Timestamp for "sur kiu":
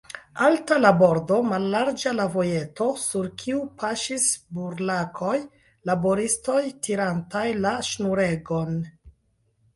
3.03-3.59